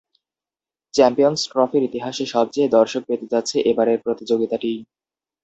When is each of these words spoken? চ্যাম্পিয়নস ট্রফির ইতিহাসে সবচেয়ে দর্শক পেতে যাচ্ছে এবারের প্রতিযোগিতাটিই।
চ্যাম্পিয়নস 0.93 1.41
ট্রফির 1.51 1.83
ইতিহাসে 1.89 2.25
সবচেয়ে 2.35 2.73
দর্শক 2.77 3.01
পেতে 3.09 3.25
যাচ্ছে 3.33 3.57
এবারের 3.71 3.97
প্রতিযোগিতাটিই। 4.05 4.79